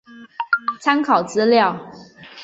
[0.79, 1.79] 参考资料